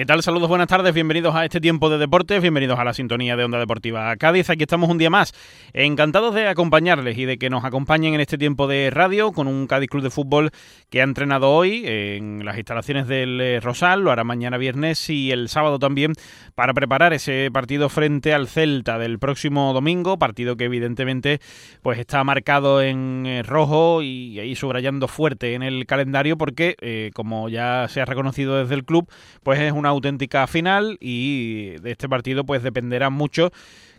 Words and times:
¿Qué 0.00 0.06
tal? 0.06 0.22
Saludos, 0.22 0.48
buenas 0.48 0.66
tardes, 0.66 0.94
bienvenidos 0.94 1.34
a 1.34 1.44
este 1.44 1.60
tiempo 1.60 1.90
de 1.90 1.98
deportes, 1.98 2.40
bienvenidos 2.40 2.78
a 2.78 2.84
la 2.84 2.94
sintonía 2.94 3.36
de 3.36 3.44
Onda 3.44 3.58
Deportiva 3.58 4.16
Cádiz. 4.16 4.48
Aquí 4.48 4.62
estamos 4.62 4.88
un 4.88 4.96
día 4.96 5.10
más, 5.10 5.34
encantados 5.74 6.34
de 6.34 6.48
acompañarles 6.48 7.18
y 7.18 7.26
de 7.26 7.36
que 7.36 7.50
nos 7.50 7.66
acompañen 7.66 8.14
en 8.14 8.22
este 8.22 8.38
tiempo 8.38 8.66
de 8.66 8.88
radio 8.88 9.32
con 9.32 9.46
un 9.46 9.66
Cádiz 9.66 9.90
Club 9.90 10.02
de 10.02 10.08
Fútbol 10.08 10.52
que 10.88 11.02
ha 11.02 11.04
entrenado 11.04 11.50
hoy 11.50 11.82
en 11.84 12.46
las 12.46 12.56
instalaciones 12.56 13.08
del 13.08 13.38
eh, 13.42 13.60
Rosal, 13.60 14.00
lo 14.00 14.10
hará 14.10 14.24
mañana 14.24 14.56
viernes 14.56 15.10
y 15.10 15.32
el 15.32 15.50
sábado 15.50 15.78
también 15.78 16.14
para 16.54 16.72
preparar 16.72 17.12
ese 17.12 17.50
partido 17.52 17.90
frente 17.90 18.32
al 18.32 18.48
Celta 18.48 18.98
del 18.98 19.18
próximo 19.18 19.74
domingo, 19.74 20.18
partido 20.18 20.56
que 20.56 20.64
evidentemente 20.64 21.40
pues 21.82 21.98
está 21.98 22.24
marcado 22.24 22.80
en 22.80 23.26
eh, 23.26 23.42
rojo 23.42 24.00
y 24.00 24.40
ahí 24.40 24.56
subrayando 24.56 25.08
fuerte 25.08 25.52
en 25.52 25.62
el 25.62 25.84
calendario 25.84 26.38
porque 26.38 26.74
eh, 26.80 27.10
como 27.12 27.50
ya 27.50 27.86
se 27.90 28.00
ha 28.00 28.06
reconocido 28.06 28.56
desde 28.56 28.76
el 28.76 28.86
club, 28.86 29.06
pues 29.42 29.60
es 29.60 29.72
una 29.72 29.89
auténtica 29.90 30.46
final 30.46 30.96
y 31.00 31.76
de 31.80 31.90
este 31.90 32.08
partido 32.08 32.44
pues 32.44 32.62
dependerá 32.62 33.10
mucho 33.10 33.52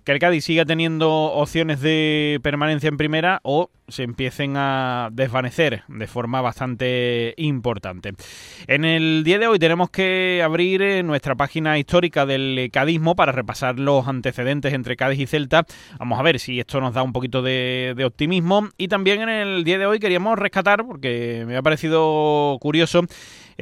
que 0.04 0.12
el 0.12 0.20
Cádiz 0.20 0.45
siga 0.45 0.66
teniendo 0.66 1.09
opciones 1.12 1.82
de 1.82 2.40
permanencia 2.41 2.88
en 2.88 2.98
primera 2.98 3.40
o 3.44 3.70
se 3.88 4.04
empiecen 4.04 4.55
a 4.55 5.09
desvanecer 5.12 5.84
de 5.88 6.08
forma 6.08 6.41
bastante 6.41 7.34
importante. 7.38 8.13
En 8.68 8.85
el 8.85 9.23
día 9.23 9.38
de 9.38 9.48
hoy 9.48 9.59
tenemos 9.59 9.90
que 9.90 10.41
abrir 10.44 10.82
eh, 10.82 11.04
nuestra 11.04 11.35
página 11.35 11.77
histórica 11.77 12.26
del 12.26 12.70
cadismo 12.71 13.15
para 13.15 13.32
repasar 13.32 13.80
los 13.80 14.08
antecedentes 14.08 14.74
entre 14.74 14.96
Cádiz 14.96 15.20
y 15.20 15.27
Celta. 15.27 15.65
Vamos 15.99 16.20
a 16.20 16.24
ver 16.24 16.40
si 16.40 16.60
esto 16.60 16.80
nos 16.80 16.93
da 16.93 17.04
un 17.04 17.13
poquito 17.13 17.41
de, 17.41 17.93
de 17.96 18.05
optimismo. 18.05 18.70
Y 18.77 18.87
también 18.87 19.21
en 19.21 19.30
el 19.30 19.63
día 19.63 19.77
de 19.77 19.85
hoy 19.85 19.99
queríamos 19.99 20.40
rescatar, 20.40 20.85
porque 20.85 21.43
me 21.46 21.58
ha 21.58 21.62
parecido 21.62 22.58
curioso, 22.62 23.04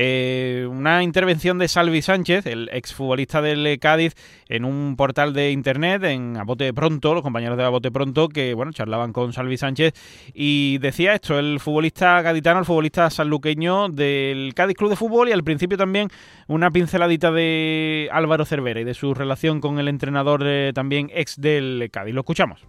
eh, 0.02 0.66
una 0.66 1.04
intervención 1.04 1.58
de 1.58 1.68
Salvi 1.68 2.02
Sánchez, 2.02 2.46
el 2.46 2.70
exfutbolista 2.72 3.42
del 3.42 3.78
Cádiz, 3.80 4.16
en 4.48 4.64
un 4.64 4.96
portal 4.96 5.34
de 5.34 5.52
internet, 5.52 6.06
en 6.06 6.38
Abote 6.38 6.74
Pronto, 6.74 7.14
los 7.14 7.22
compañeros 7.22 7.58
de 7.58 7.66
Abote 7.66 7.92
Pronto, 7.92 8.30
que 8.30 8.54
bueno, 8.54 8.72
charlaban 8.72 9.12
con 9.12 9.34
Salvi 9.34 9.58
Sánchez 9.58 9.94
y 10.34 10.78
decía 10.78 11.16
esto, 11.16 11.38
el 11.38 11.60
futbolista 11.60 12.22
gaditano, 12.22 12.60
el 12.60 12.66
futbolista 12.66 13.10
sanluqueño 13.10 13.90
del 13.90 14.54
Cádiz 14.56 14.78
Club 14.78 14.92
de 14.92 14.96
Fútbol 14.96 15.28
y 15.28 15.34
al 15.34 15.44
principio 15.44 15.78
también 15.78 16.08
una 16.48 16.72
pinceladita 16.72 17.34
de 17.34 18.08
Álvaro 18.14 18.46
Cervera 18.46 18.80
y 18.80 18.86
de 18.86 18.94
su 18.94 19.14
relación 19.14 19.60
con 19.60 19.80
el 19.80 19.90
entrenador 19.90 20.44
eh, 20.46 20.72
también 20.74 21.12
ex 21.14 21.42
del 21.42 21.90
Cádiz. 21.92 22.14
Lo 22.14 22.22
escuchamos. 22.22 22.66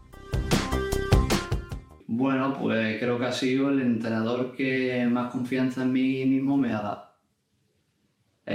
Bueno, 2.09 2.57
pues 2.61 2.99
creo 2.99 3.21
que 3.21 3.27
ha 3.27 3.33
sido 3.33 3.71
el 3.71 3.81
entrenador 3.81 4.53
que 4.57 5.07
más 5.09 5.31
confianza 5.31 5.85
en 5.85 5.93
mí 5.93 6.27
mismo 6.27 6.57
me 6.57 6.73
ha 6.73 6.83
dado 6.83 7.10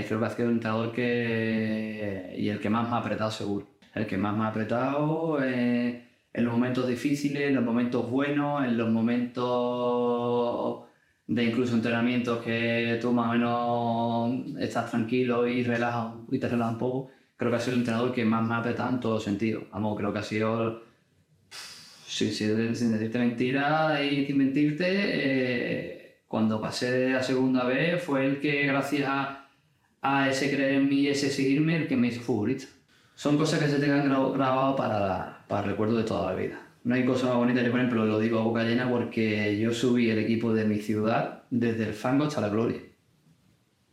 creo 0.03 0.19
que 0.19 0.25
ha 0.25 0.29
sido 0.29 0.49
el 0.49 0.55
entrenador 0.55 0.91
que. 0.91 2.35
y 2.38 2.49
el 2.49 2.59
que 2.59 2.69
más 2.69 2.89
me 2.89 2.95
ha 2.95 2.99
apretado, 2.99 3.31
seguro. 3.31 3.67
El 3.93 4.05
que 4.07 4.17
más 4.17 4.35
me 4.35 4.43
ha 4.43 4.47
apretado 4.47 5.41
eh, 5.41 6.03
en 6.33 6.43
los 6.43 6.53
momentos 6.53 6.88
difíciles, 6.88 7.43
en 7.43 7.55
los 7.55 7.63
momentos 7.63 8.09
buenos, 8.09 8.66
en 8.66 8.77
los 8.77 8.89
momentos 8.89 10.85
de 11.27 11.43
incluso 11.43 11.75
entrenamientos 11.75 12.43
que 12.43 12.99
tú 13.01 13.11
más 13.11 13.29
o 13.29 13.33
menos 13.33 14.59
estás 14.59 14.91
tranquilo 14.91 15.47
y 15.47 15.63
relajado 15.63 16.25
y 16.31 16.39
te 16.39 16.49
relajas 16.49 16.73
un 16.73 16.79
poco. 16.79 17.11
Creo 17.38 17.51
que 17.51 17.57
ha 17.57 17.59
sido 17.59 17.73
el 17.73 17.79
entrenador 17.79 18.13
que 18.13 18.25
más 18.25 18.47
me 18.47 18.55
ha 18.55 18.57
apretado 18.57 18.89
en 18.89 18.99
todos 18.99 19.23
sentidos. 19.23 19.63
Vamos, 19.71 19.97
creo 19.97 20.11
que 20.13 20.19
ha 20.19 20.23
sido. 20.23 20.83
Sin, 22.06 22.31
sin 22.31 22.91
decirte 22.94 23.19
mentira 23.19 24.01
y 24.01 24.25
sin 24.25 24.38
mentirte, 24.38 24.85
eh, 24.88 26.22
cuando 26.27 26.62
pasé 26.62 27.13
a 27.13 27.22
segunda 27.22 27.66
vez 27.66 28.01
fue 28.01 28.25
el 28.25 28.39
que, 28.39 28.66
gracias 28.66 29.07
a 29.09 29.44
a 30.05 30.29
ese 30.29 30.51
creer 30.55 30.75
en 30.75 30.88
mí, 30.88 31.07
ese 31.07 31.31
seguirme, 31.31 31.75
el 31.77 31.88
que 31.88 31.97
me 31.97 32.07
hizo 32.07 32.21
futbolista. 32.21 32.67
Son 33.16 33.38
cosas 33.38 33.59
que 33.59 33.67
se 33.67 33.79
tengan 33.79 34.07
grabado 34.07 34.75
para, 34.75 35.45
para 35.47 35.63
el 35.63 35.71
recuerdo 35.71 35.97
de 35.97 36.03
toda 36.03 36.31
la 36.31 36.38
vida. 36.38 36.61
No 36.83 36.93
hay 36.93 37.05
cosa 37.05 37.27
más 37.27 37.38
bonita, 37.38 37.63
yo 37.63 37.71
por 37.71 37.79
ejemplo 37.79 38.05
lo 38.05 38.19
digo 38.19 38.39
a 38.39 38.44
boca 38.44 38.63
llena 38.63 38.88
porque 38.88 39.57
yo 39.57 39.73
subí 39.73 40.11
el 40.11 40.19
equipo 40.19 40.53
de 40.53 40.65
mi 40.65 40.77
ciudad 40.77 41.44
desde 41.49 41.85
el 41.88 41.94
fango 41.94 42.25
hasta 42.25 42.41
la 42.41 42.49
gloria. 42.49 42.81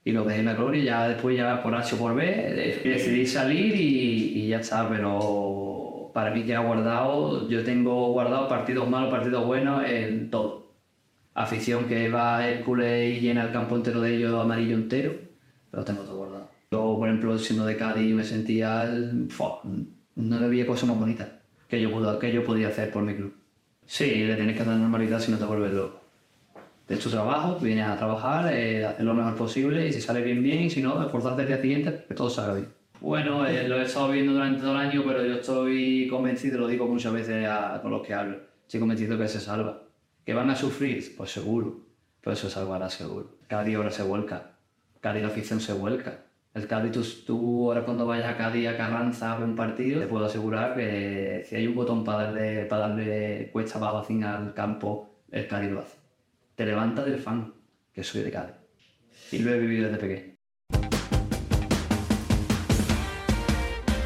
Y 0.05 0.13
lo 0.13 0.25
dejé 0.25 0.41
en 0.41 0.47
la 0.47 0.55
gloria, 0.55 0.85
ya 0.85 1.09
después 1.09 1.37
ya 1.37 1.63
por 1.63 1.75
H 1.75 1.95
o 1.95 1.99
por 1.99 2.15
B 2.15 2.81
decidí 2.85 3.25
salir 3.25 3.75
y, 3.75 4.41
y 4.41 4.49
ya 4.49 4.59
está, 4.59 4.87
pero 4.91 6.11
para 6.13 6.31
mí 6.33 6.43
que 6.43 6.55
ha 6.55 6.61
guardado, 6.61 7.49
yo 7.49 7.65
tengo 7.65 8.13
guardado 8.13 8.49
partidos 8.49 8.91
malos, 8.91 9.11
partidos 9.11 9.47
buenos 9.47 9.89
en 9.89 10.29
todo. 10.29 10.75
Afición 11.33 11.87
que 11.87 12.11
va 12.11 12.47
Hércules 12.47 13.17
y 13.17 13.21
llena 13.21 13.45
el 13.45 13.53
campo 13.53 13.77
entero 13.77 14.03
de 14.03 14.17
ellos 14.17 14.39
amarillo 14.39 14.75
entero 14.75 15.32
pero 15.73 15.85
tengo 15.85 16.03
todo 16.03 16.19
guardado. 16.19 16.49
Yo, 16.71 16.97
por 16.97 17.09
ejemplo, 17.09 17.37
siendo 17.39 17.67
de 17.67 17.77
Cádiz, 17.77 18.15
me 18.15 18.23
sentía. 18.23 18.89
no 20.15 20.37
había 20.37 20.67
cosa 20.67 20.87
más 20.87 20.99
bonita 20.99 21.41
que 21.73 21.81
yo, 21.81 22.19
que 22.19 22.33
yo 22.33 22.45
podía 22.45 22.69
hacer 22.69 22.91
por 22.91 23.03
mi 23.03 23.15
club. 23.15 23.35
Sí, 23.87 24.25
le 24.25 24.37
tienes 24.37 24.57
que 24.57 24.63
dar 24.63 24.77
normalidad 24.77 25.19
si 25.19 25.33
no 25.33 25.39
te 25.39 25.45
vuelves 25.45 25.73
loco. 25.73 26.01
De 26.87 26.97
tu 26.99 27.09
trabajo, 27.09 27.59
vienes 27.59 27.87
a 27.87 27.97
trabajar, 27.97 28.53
eh, 28.53 28.85
hacer 28.85 29.07
lo 29.07 29.15
mejor 29.15 29.37
posible 29.37 29.89
y 29.89 29.93
si 29.93 30.03
sale 30.03 30.21
bien, 30.21 30.43
bien, 30.43 30.65
y 30.65 30.71
si 30.71 30.83
no, 30.83 31.03
esforzarte 31.03 31.43
el 31.43 31.49
día 31.49 31.63
siguiente, 31.63 32.05
que 32.07 32.15
todo 32.15 32.29
salga 32.29 32.55
bien. 32.55 32.69
Bueno, 33.01 33.47
eh, 33.47 33.67
lo 33.67 33.81
he 33.81 33.85
estado 33.85 34.11
viendo 34.11 34.35
durante 34.35 34.61
todo 34.61 34.73
el 34.73 34.77
año, 34.77 35.03
pero 35.07 35.25
yo 35.25 35.37
estoy 35.37 36.07
convencido, 36.09 36.61
lo 36.61 36.69
digo 36.69 36.87
muchas 36.87 37.15
veces 37.15 37.49
con 37.81 37.91
los 37.91 38.07
que 38.07 38.13
hablo, 38.13 38.37
estoy 38.67 38.81
convencido 38.81 39.17
que 39.17 39.29
se 39.29 39.41
salva. 39.41 39.83
¿Que 40.27 40.35
van 40.35 40.51
a 40.51 40.55
sufrir? 40.55 41.17
Pues 41.17 41.33
seguro, 41.33 41.81
pero 42.21 42.37
se 42.37 42.51
salvará 42.51 42.91
seguro. 42.91 43.37
Cada 43.49 43.65
día 43.65 43.79
ahora 43.79 43.91
se 43.91 44.03
vuelca. 44.03 44.52
Cádiz 45.03 45.23
la 45.23 45.29
afición 45.31 45.61
se 45.61 45.73
vuelca. 45.73 46.27
El 46.55 46.69
Cádiz, 46.69 47.25
tú, 47.25 47.69
ahora 47.69 47.85
cuando 47.85 48.07
vayas 48.07 48.33
a 48.33 48.37
Cádiz 48.37 48.69
a 48.69 48.77
Carranza 48.77 49.33
a 49.33 49.37
ver 49.37 49.49
un 49.49 49.57
partido, 49.57 50.01
te 50.01 50.07
puedo 50.07 50.27
asegurar 50.27 50.77
que 50.77 51.45
si 51.45 51.57
hay 51.57 51.67
un 51.67 51.75
botón 51.75 52.05
para 52.05 52.27
darle, 52.27 52.67
para 52.67 52.89
darle 52.89 53.51
cuesta 53.53 53.79
abajo 53.79 54.07
al 54.25 54.55
campo, 54.55 55.25
el 55.33 55.49
Cádiz 55.49 55.73
lo 55.73 55.81
hace. 55.81 55.97
Te 56.55 56.65
levanta 56.65 57.05
del 57.05 57.19
fan, 57.19 57.53
que 57.93 58.05
soy 58.05 58.23
de 58.23 58.31
Cádiz. 58.31 58.55
Y 59.33 59.41
lo 59.41 59.53
he 59.53 59.59
vivido 59.59 59.91
desde 59.91 59.99
pequeño. 59.99 60.37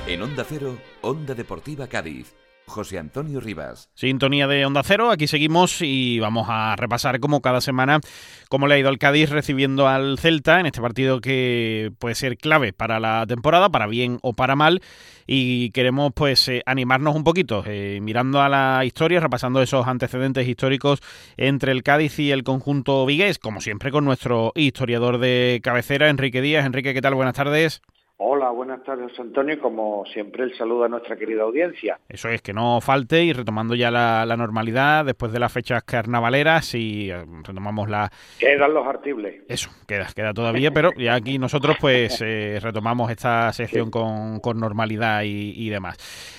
En 0.07 0.23
Onda 0.23 0.47
Cero, 0.49 0.79
Onda 1.03 1.35
Deportiva 1.35 1.89
Cádiz 1.89 2.35
José 2.67 2.99
Antonio 2.99 3.41
Rivas. 3.41 3.91
Sintonía 3.95 4.47
de 4.47 4.67
Onda 4.67 4.83
Cero, 4.83 5.11
aquí 5.11 5.27
seguimos 5.27 5.81
y 5.83 6.19
vamos 6.19 6.47
a 6.51 6.75
repasar 6.77 7.21
como 7.21 7.41
cada 7.41 7.61
semana 7.61 8.01
cómo 8.49 8.67
le 8.67 8.75
ha 8.75 8.79
ido 8.79 8.89
al 8.89 8.99
Cádiz 8.99 9.31
recibiendo 9.31 9.89
al 9.89 10.19
Celta 10.19 10.61
en 10.61 10.67
este 10.67 10.81
partido 10.81 11.21
que 11.21 11.93
puede 11.99 12.15
ser 12.15 12.37
clave 12.37 12.73
para 12.73 13.01
la 13.01 13.25
temporada, 13.27 13.69
para 13.71 13.87
bien 13.87 14.19
o 14.23 14.33
para 14.33 14.57
mal. 14.57 14.83
Y 15.27 15.71
queremos 15.71 16.13
pues 16.15 16.47
eh, 16.49 16.63
animarnos 16.67 17.17
un 17.17 17.25
poquito, 17.25 17.65
eh, 17.67 17.99
mirando 18.01 18.41
a 18.41 18.49
la 18.49 18.85
historia, 18.85 19.21
repasando 19.21 19.61
esos 19.61 19.87
antecedentes 19.87 20.47
históricos 20.47 21.01
entre 21.37 21.73
el 21.73 21.83
Cádiz 21.83 22.19
y 22.19 22.31
el 22.31 22.45
conjunto 22.45 23.05
vigués, 23.07 23.39
como 23.39 23.61
siempre 23.61 23.91
con 23.91 24.05
nuestro 24.05 24.53
historiador 24.55 25.19
de 25.19 25.61
cabecera, 25.63 26.09
Enrique 26.09 26.41
Díaz. 26.41 26.67
Enrique, 26.67 26.95
¿qué 26.95 27.03
tal? 27.03 27.15
Buenas 27.15 27.35
tardes. 27.35 27.83
Hola, 28.19 28.49
buenas 28.49 28.83
tardes 28.83 29.13
Antonio 29.21 29.61
como 29.61 30.07
siempre 30.07 30.45
el 30.45 30.57
saludo 30.57 30.85
a 30.85 30.89
nuestra 30.89 31.17
querida 31.17 31.43
audiencia. 31.43 32.01
Eso 32.09 32.31
es, 32.31 32.41
que 32.41 32.55
no 32.55 32.81
falte 32.81 33.23
y 33.23 33.35
retomando 33.35 33.75
ya 33.75 33.91
la, 33.91 34.25
normalidad 34.39 35.05
después 35.05 35.33
de 35.33 35.39
las 35.39 35.53
fechas 35.53 35.85
carnavaleras 35.85 36.75
y 36.75 37.11
eh, 37.11 37.27
retomamos 37.43 37.91
la... 37.91 38.11
Quedan 38.39 38.73
los 38.73 38.87
artibles. 38.87 39.43
Eso, 39.49 39.69
queda, 39.87 40.07
queda 40.17 40.33
todavía, 40.33 40.71
pero 40.71 40.93
ya 40.97 41.15
aquí 41.15 41.39
nosotros 41.39 41.77
pues 41.79 42.19
eh, 42.25 42.59
retomamos 42.63 43.11
esta 43.11 43.53
sección 43.53 43.91
con, 43.91 44.41
normalidad 44.59 45.21
y, 45.25 45.69
demás. 45.69 45.99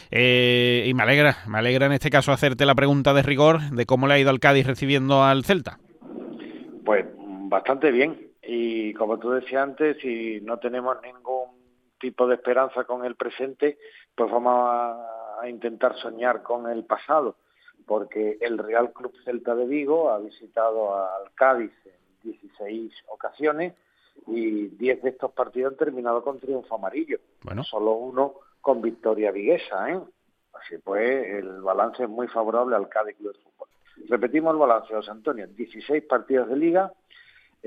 Eh, 0.10 0.86
y 0.88 0.96
me 0.96 1.04
alegra, 1.04 1.38
me 1.48 1.60
alegra 1.60 1.86
en 1.86 1.92
este 1.92 2.10
caso 2.10 2.32
hacerte 2.32 2.66
la 2.66 2.74
pregunta 2.74 3.14
de 3.14 3.22
rigor 3.22 3.62
de 3.70 3.86
cómo 3.86 4.08
le 4.08 4.16
ha 4.16 4.20
ido 4.20 4.32
al 4.32 4.40
Cádiz 4.40 4.66
recibiendo 4.66 5.24
al 5.24 5.46
Celta. 5.46 5.78
Pues 6.84 7.06
bastante 7.50 7.92
bien. 7.92 8.32
Y 8.42 8.94
como 8.94 9.20
tú 9.20 9.30
decías 9.32 9.62
antes, 9.62 9.98
si 10.02 10.40
no 10.42 10.58
tenemos 10.58 10.98
ningún 11.04 11.57
tipo 12.00 12.28
de 12.28 12.36
esperanza 12.36 12.84
con 12.84 13.06
el 13.06 13.16
presente, 13.16 13.78
pues 14.16 14.32
vamos 14.32 14.54
a, 14.70 15.14
intentar 15.48 15.96
soñar 15.98 16.42
con 16.42 16.68
el 16.68 16.84
pasado, 16.84 17.36
porque 17.86 18.38
el 18.42 18.58
Real 18.58 18.92
Club 18.92 19.14
Celta 19.24 19.54
de 19.54 19.68
Vigo 19.68 20.10
ha 20.10 20.18
visitado 20.18 20.96
al 20.96 21.32
Cádiz 21.36 21.72
en 21.86 22.32
16 22.32 22.92
ocasiones 23.08 23.76
y 24.26 24.68
10 24.70 25.04
de 25.04 25.10
estos 25.10 25.32
partidos 25.34 25.74
han 25.74 25.78
terminado 25.78 26.24
con 26.24 26.40
triunfo 26.40 26.74
amarillo. 26.76 27.20
Bueno. 27.44 27.64
Solo 27.64 27.92
uno 27.92 28.34
con 28.62 28.82
victoria 28.82 29.32
viguesa, 29.32 29.92
¿eh? 29.92 30.02
Así 30.54 30.78
pues, 30.80 31.28
el 31.28 31.62
balance 31.62 32.04
es 32.04 32.10
muy 32.10 32.28
favorable 32.28 32.76
al 32.76 32.90
Cádiz 32.90 33.16
Club 33.18 33.34
de 33.34 33.44
Fútbol. 33.44 33.68
Repetimos 34.10 34.54
el 34.54 34.60
balance, 34.60 34.94
José 34.94 35.12
Antonio. 35.12 35.48
16 35.48 36.04
partidos 36.06 36.50
de 36.50 36.56
liga, 36.56 36.92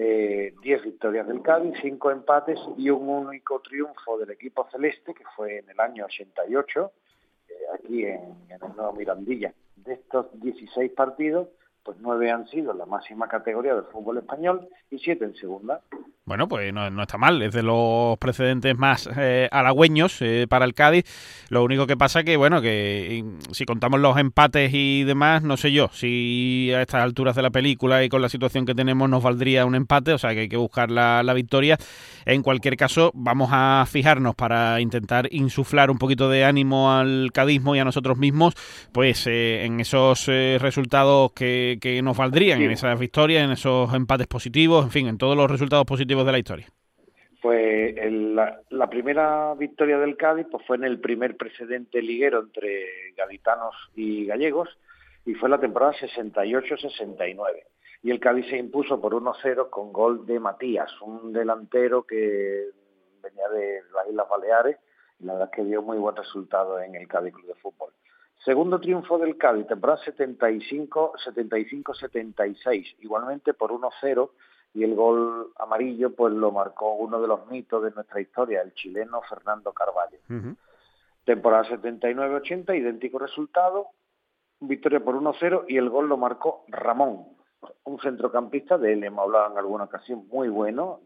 eh, 0.02 0.54
10 0.62 0.82
victorias 0.82 1.26
del 1.28 1.42
Cádiz, 1.42 1.74
5 1.82 2.10
empates 2.10 2.58
y 2.78 2.88
un 2.88 3.06
único 3.08 3.60
triunfo 3.60 4.16
del 4.18 4.30
equipo 4.30 4.66
celeste, 4.70 5.12
que 5.12 5.24
fue 5.36 5.58
en 5.58 5.68
el 5.68 5.78
año 5.78 6.06
88, 6.06 6.92
eh, 7.48 7.52
aquí 7.74 8.04
en, 8.06 8.20
el 8.48 8.76
Nuevo 8.76 8.94
Mirandilla. 8.94 9.52
de 9.76 9.94
estos 9.94 10.26
16 10.40 10.92
partidos, 10.92 11.48
pues 11.82 11.98
nueve 12.00 12.30
han 12.30 12.46
sido 12.48 12.72
la 12.74 12.86
máxima 12.86 13.28
categoría 13.28 13.74
del 13.74 13.84
fútbol 13.84 14.18
español 14.18 14.68
y 14.90 14.98
siete 14.98 15.24
en 15.24 15.34
segunda. 15.34 15.80
Bueno, 16.30 16.46
pues 16.46 16.72
no, 16.72 17.02
está 17.02 17.18
mal, 17.18 17.42
es 17.42 17.52
de 17.52 17.64
los 17.64 18.16
precedentes 18.18 18.78
más 18.78 19.08
eh, 19.16 19.48
halagüeños 19.50 20.22
eh, 20.22 20.46
para 20.48 20.64
el 20.64 20.74
Cádiz. 20.74 21.04
Lo 21.48 21.64
único 21.64 21.88
que 21.88 21.96
pasa 21.96 22.22
que, 22.22 22.36
bueno, 22.36 22.62
que 22.62 23.24
si 23.50 23.64
contamos 23.64 23.98
los 23.98 24.16
empates 24.16 24.70
y 24.72 25.02
demás, 25.02 25.42
no 25.42 25.56
sé 25.56 25.72
yo, 25.72 25.88
si 25.88 26.70
a 26.72 26.82
estas 26.82 27.02
alturas 27.02 27.34
de 27.34 27.42
la 27.42 27.50
película 27.50 28.04
y 28.04 28.08
con 28.08 28.22
la 28.22 28.28
situación 28.28 28.64
que 28.64 28.76
tenemos 28.76 29.10
nos 29.10 29.24
valdría 29.24 29.66
un 29.66 29.74
empate, 29.74 30.12
o 30.12 30.18
sea 30.18 30.32
que 30.34 30.40
hay 30.40 30.48
que 30.48 30.56
buscar 30.56 30.90
la, 30.90 31.32
victoria. 31.34 31.78
En 32.26 32.42
cualquier 32.42 32.76
caso, 32.76 33.10
vamos 33.14 33.50
a 33.52 33.84
fijarnos 33.88 34.34
para 34.36 34.80
intentar 34.80 35.28
insuflar 35.32 35.90
un 35.90 35.98
poquito 35.98 36.28
de 36.28 36.44
ánimo 36.44 36.92
al 36.92 37.30
cadismo 37.32 37.74
y 37.74 37.80
a 37.80 37.84
nosotros 37.84 38.18
mismos, 38.18 38.54
pues 38.92 39.26
eh, 39.26 39.64
en 39.64 39.80
esos 39.80 40.28
eh, 40.28 40.58
resultados 40.60 41.32
que, 41.32 41.69
que, 41.78 42.02
nos 42.02 42.16
valdrían, 42.16 42.60
en 42.62 42.70
esas 42.70 42.98
victorias, 42.98 43.44
en 43.44 43.52
esos 43.52 43.92
empates 43.94 44.26
positivos, 44.26 44.84
en 44.84 44.90
fin, 44.90 45.06
en 45.06 45.18
todos 45.18 45.36
los 45.36 45.50
resultados 45.50 45.84
positivos 45.84 46.26
de 46.26 46.32
la 46.32 46.38
historia? 46.38 46.66
Pues 47.40 47.94
la, 48.70 48.90
primera 48.90 49.54
victoria 49.54 49.98
del 49.98 50.16
Cádiz 50.16 50.46
pues 50.50 50.66
fue 50.66 50.76
en 50.76 50.84
el 50.84 51.00
primer 51.00 51.36
precedente 51.36 52.02
liguero 52.02 52.40
entre 52.40 53.12
gaditanos 53.16 53.74
y 53.94 54.26
gallegos 54.26 54.68
y 55.24 55.34
fue 55.34 55.48
la 55.48 55.58
temporada 55.58 55.94
68-69. 55.94 57.38
Y 58.02 58.10
el 58.10 58.20
Cádiz 58.20 58.46
se 58.48 58.58
impuso 58.58 59.00
por 59.00 59.14
1-0 59.14 59.70
con 59.70 59.92
gol 59.92 60.26
de 60.26 60.38
Matías, 60.38 60.90
un 61.00 61.32
delantero 61.32 62.02
que 62.02 62.66
venía 63.22 63.48
de 63.48 63.82
las 63.94 64.08
Islas 64.08 64.28
Baleares 64.28 64.76
y 65.18 65.24
la 65.24 65.34
verdad 65.34 65.50
es 65.52 65.56
que 65.56 65.64
dio 65.64 65.82
muy 65.82 65.98
buen 65.98 66.16
resultado 66.16 66.80
en 66.80 66.94
el 66.94 67.08
Cádiz 67.08 67.32
Club 67.32 67.46
de 67.46 67.54
Fútbol. 67.54 67.92
Segundo 68.44 68.78
triunfo 68.80 69.18
del 69.18 69.36
Cádiz, 69.36 69.66
temporada 69.66 70.00
75-76, 70.02 72.96
igualmente 73.00 73.52
por 73.52 73.70
1-0 73.70 74.30
y 74.72 74.82
el 74.82 74.94
gol 74.94 75.52
amarillo 75.56 76.14
pues 76.14 76.32
lo 76.32 76.50
marcó 76.50 76.94
uno 76.94 77.20
de 77.20 77.28
los 77.28 77.46
mitos 77.48 77.82
de 77.82 77.90
nuestra 77.90 78.18
historia, 78.20 78.62
el 78.62 78.72
chileno 78.72 79.20
Fernando 79.28 79.74
Carvalho. 79.74 80.16
Temporada 81.24 81.68
79-80, 81.68 82.78
idéntico 82.78 83.18
resultado, 83.18 83.88
victoria 84.60 85.00
por 85.00 85.16
1-0 85.16 85.66
y 85.68 85.76
el 85.76 85.90
gol 85.90 86.08
lo 86.08 86.16
marcó 86.16 86.64
Ramón, 86.68 87.26
un 87.84 88.00
centrocampista 88.00 88.78
de 88.78 88.94
él 88.94 89.04
hemos 89.04 89.26
hablado 89.26 89.52
en 89.52 89.58
alguna 89.58 89.84
ocasión 89.84 90.26
muy 90.28 90.48
bueno, 90.48 91.02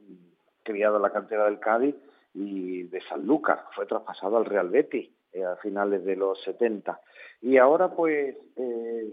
criado 0.62 0.94
en 0.96 1.02
la 1.02 1.10
cantera 1.10 1.46
del 1.46 1.58
Cádiz 1.58 1.96
y 2.32 2.84
de 2.84 3.00
San 3.08 3.26
Lucas, 3.26 3.58
fue 3.75 3.86
traspasado 3.86 4.36
al 4.36 4.44
Real 4.44 4.69
Betis 4.69 5.10
eh, 5.34 5.44
a 5.44 5.56
finales 5.56 6.04
de 6.04 6.16
los 6.16 6.42
70. 6.44 6.98
Y 7.42 7.58
ahora 7.58 7.90
pues 7.90 8.36
eh, 8.56 9.12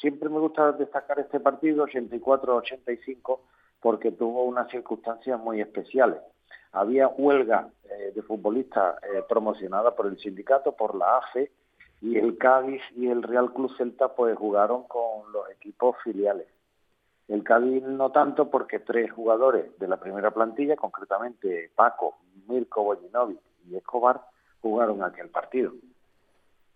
siempre 0.00 0.28
me 0.28 0.38
gusta 0.38 0.72
destacar 0.72 1.18
este 1.20 1.40
partido, 1.40 1.86
84-85, 1.86 3.40
porque 3.80 4.12
tuvo 4.12 4.44
unas 4.44 4.70
circunstancias 4.70 5.38
muy 5.38 5.60
especiales. 5.60 6.20
Había 6.72 7.08
huelga 7.08 7.68
eh, 7.84 8.12
de 8.14 8.22
futbolistas 8.22 9.02
eh, 9.02 9.22
promocionada 9.28 9.94
por 9.94 10.06
el 10.06 10.18
sindicato, 10.18 10.72
por 10.72 10.94
la 10.94 11.18
AFE, 11.18 11.50
y 12.00 12.16
el 12.16 12.38
Cádiz 12.38 12.82
y 12.94 13.08
el 13.08 13.22
Real 13.22 13.52
Club 13.52 13.74
Celta 13.76 14.14
pues 14.14 14.36
jugaron 14.36 14.84
con 14.84 15.32
los 15.32 15.50
equipos 15.50 15.96
filiales. 16.04 16.46
El 17.26 17.42
Cádiz 17.42 17.82
no 17.82 18.10
tanto 18.10 18.50
porque 18.50 18.78
tres 18.78 19.10
jugadores 19.12 19.76
de 19.78 19.88
la 19.88 19.98
primera 19.98 20.30
plantilla, 20.30 20.76
concretamente 20.76 21.70
Paco, 21.74 22.18
Mirko 22.46 22.84
Bollinovic 22.84 23.40
y 23.68 23.76
Escobar, 23.76 24.22
jugaron 24.60 25.02
aquel 25.02 25.28
partido. 25.28 25.72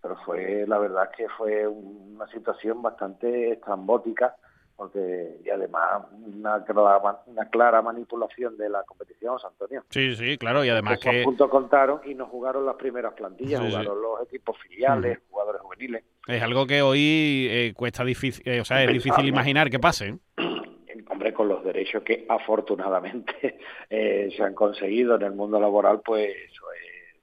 Pero 0.00 0.16
fue, 0.24 0.64
la 0.66 0.78
verdad 0.78 1.10
que 1.16 1.28
fue 1.28 1.66
una 1.66 2.26
situación 2.28 2.82
bastante 2.82 3.52
estrambótica 3.52 4.34
porque 4.76 5.36
y 5.44 5.50
además 5.50 6.06
una 6.12 6.64
clara, 6.64 7.22
una 7.26 7.48
clara 7.50 7.82
manipulación 7.82 8.56
de 8.56 8.68
la 8.68 8.82
competición, 8.84 9.36
Antonio. 9.44 9.84
Sí, 9.90 10.16
sí, 10.16 10.38
claro, 10.38 10.64
y 10.64 10.70
además 10.70 10.98
que... 10.98 11.22
punto 11.22 11.48
contaron 11.48 12.00
y 12.04 12.14
no 12.14 12.26
jugaron 12.26 12.66
las 12.66 12.76
primeras 12.76 13.12
plantillas, 13.14 13.60
jugaron 13.60 14.02
los 14.02 14.22
equipos 14.26 14.56
filiales, 14.58 15.18
jugadores 15.30 15.60
juveniles. 15.62 16.04
Es 16.26 16.42
algo 16.42 16.66
que 16.66 16.82
hoy 16.82 17.48
eh, 17.50 17.72
cuesta 17.76 18.04
difícil, 18.04 18.42
eh, 18.46 18.60
o 18.60 18.64
sea, 18.64 18.82
es 18.82 18.92
difícil 18.92 19.26
imaginar 19.26 19.70
que 19.70 19.78
pase. 19.78 20.18
Hombre, 21.08 21.34
con 21.34 21.46
los 21.46 21.62
derechos 21.62 22.02
que 22.02 22.24
afortunadamente 22.28 23.58
eh, 23.90 24.30
se 24.34 24.42
han 24.42 24.54
conseguido 24.54 25.16
en 25.16 25.22
el 25.22 25.32
mundo 25.32 25.60
laboral, 25.60 26.00
pues 26.04 26.34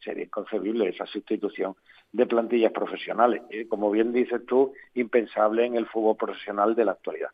sería 0.04 0.26
inconcebible 0.26 0.90
esa 0.90 1.06
sustitución 1.06 1.76
de 2.12 2.26
plantillas 2.26 2.72
profesionales. 2.72 3.42
como 3.70 3.92
bien 3.92 4.12
dices 4.14 4.46
tú, 4.46 4.74
impensable 4.94 5.66
en 5.66 5.76
el 5.76 5.88
fútbol 5.88 6.18
profesional 6.18 6.76
de 6.76 6.86
la 6.86 6.94
actualidad. 6.94 7.30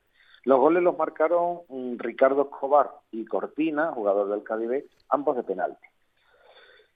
Los 0.45 0.59
goles 0.59 0.83
los 0.83 0.97
marcaron 0.97 1.62
mm, 1.69 1.97
Ricardo 1.97 2.44
Escobar 2.44 2.91
y 3.12 3.25
Cortina, 3.25 3.91
jugador 3.91 4.29
del 4.29 4.44
Cádiz, 4.44 4.85
ambos 5.09 5.35
de 5.35 5.44
penalti. 5.44 5.88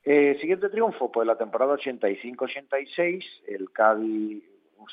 Eh, 0.03 0.37
siguiente 0.39 0.69
triunfo, 0.69 1.11
pues 1.11 1.27
la 1.27 1.37
temporada 1.37 1.75
85-86, 1.75 3.25
el 3.47 3.71
Cádiz 3.71 4.43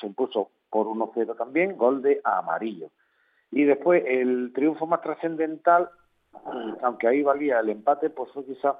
se 0.00 0.06
impuso 0.06 0.50
por 0.70 0.86
1-0 0.86 1.36
también, 1.36 1.76
gol 1.76 2.02
de 2.02 2.20
Amarillo. 2.24 2.90
Y 3.50 3.64
después 3.64 4.02
el 4.06 4.52
triunfo 4.54 4.86
más 4.86 5.02
trascendental, 5.02 5.90
mm, 6.32 6.76
aunque 6.82 7.08
ahí 7.08 7.22
valía 7.22 7.60
el 7.60 7.68
empate, 7.68 8.10
pues 8.10 8.32
fue 8.32 8.44
quizá 8.46 8.78